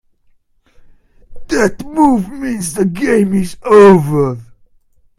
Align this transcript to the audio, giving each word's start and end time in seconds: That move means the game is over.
That 1.49 1.85
move 1.85 2.31
means 2.31 2.73
the 2.73 2.85
game 2.85 3.35
is 3.35 3.55
over. 3.61 4.39